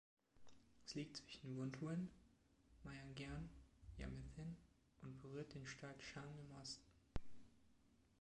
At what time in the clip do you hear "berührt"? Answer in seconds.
5.21-5.53